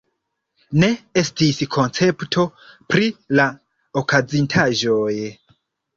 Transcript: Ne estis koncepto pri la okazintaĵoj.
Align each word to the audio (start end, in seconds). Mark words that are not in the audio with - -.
Ne 0.83 0.87
estis 1.21 1.59
koncepto 1.75 2.45
pri 2.95 3.11
la 3.41 3.45
okazintaĵoj. 4.03 5.15